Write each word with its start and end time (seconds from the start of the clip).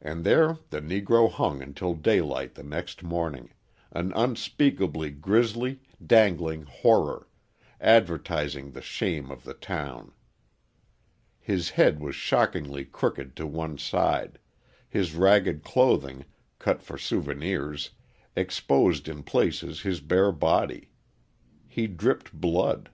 And 0.00 0.24
there 0.24 0.58
the 0.70 0.80
Negro 0.80 1.30
hung 1.30 1.62
until 1.62 1.94
daylight 1.94 2.56
the 2.56 2.64
next 2.64 3.04
morning 3.04 3.54
an 3.92 4.12
unspeakably 4.16 5.10
grizzly, 5.12 5.78
dangling 6.04 6.62
horror, 6.64 7.28
advertising 7.80 8.72
the 8.72 8.82
shame 8.82 9.30
of 9.30 9.44
the 9.44 9.54
town. 9.54 10.14
His 11.38 11.70
head 11.70 12.00
was 12.00 12.16
shockingly 12.16 12.84
crooked 12.84 13.36
to 13.36 13.46
one 13.46 13.78
side, 13.78 14.40
his 14.88 15.14
ragged 15.14 15.62
clothing, 15.62 16.24
cut 16.58 16.82
for 16.82 16.98
souvenirs, 16.98 17.90
exposed 18.34 19.06
in 19.06 19.22
places 19.22 19.82
his 19.82 20.00
bare 20.00 20.32
body: 20.32 20.90
he 21.68 21.86
dripped 21.86 22.32
blood. 22.32 22.90